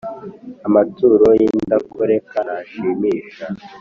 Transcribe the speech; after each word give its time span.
amaturo 0.67 1.27
y’indakoreka 1.39 2.37
ntashimisha. 2.45 3.45